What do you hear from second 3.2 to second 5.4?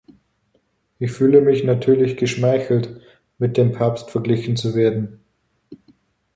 mit dem Papst verglichen zu werden.